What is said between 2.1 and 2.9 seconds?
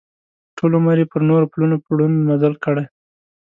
مزل کړی.